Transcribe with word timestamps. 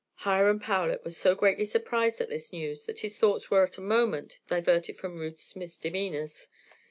Hiram 0.25 0.59
Powlett 0.59 1.03
was 1.03 1.15
so 1.15 1.35
greatly 1.35 1.63
surprised 1.63 2.19
at 2.21 2.27
this 2.29 2.51
news 2.51 2.87
that 2.87 3.01
his 3.01 3.19
thoughts 3.19 3.51
were 3.51 3.67
for 3.67 3.79
a 3.79 3.85
moment 3.85 4.39
diverted 4.47 4.97
from 4.97 5.19
Ruth's 5.19 5.55
misdemeanours. 5.55 6.47